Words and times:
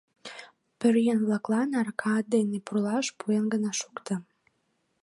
Пӧръеҥ-влаклан 0.79 1.69
арака 1.79 2.13
дене 2.33 2.57
пурлаш 2.65 3.07
пуэн 3.17 3.43
гына 3.53 3.71
шукто. 3.79 4.13